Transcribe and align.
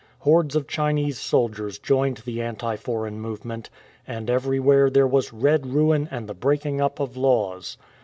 Hordes 0.21 0.55
of 0.55 0.67
Chinese 0.67 1.19
soldiers 1.19 1.77
joined 1.77 2.23
the 2.25 2.41
anti 2.41 2.75
foreign 2.75 3.19
movement, 3.21 3.69
and 4.07 4.31
everywhere 4.31 4.89
there 4.89 5.05
was 5.05 5.31
"red 5.31 5.67
ruin 5.75 6.07
and 6.09 6.27
the 6.27 6.33
breaking 6.33 6.81
up 6.81 6.99
of 6.99 7.15
laws.' 7.15 7.77